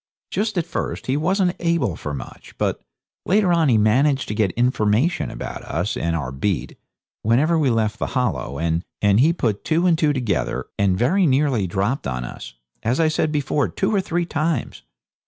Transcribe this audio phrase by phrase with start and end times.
[0.31, 2.81] Just at first he wasn't able for much, but
[3.23, 6.75] later on he managed to get information about us and our beat,
[7.21, 11.67] whenever we left the Hollow, and he put two and two together, and very nearly
[11.67, 14.81] dropped on us, as I said before, two or three times.